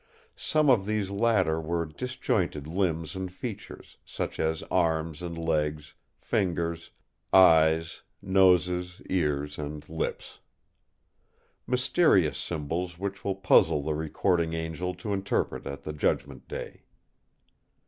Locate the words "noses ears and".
8.19-9.87